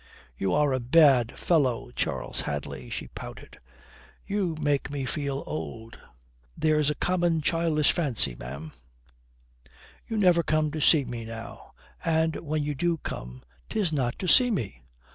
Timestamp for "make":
4.59-4.89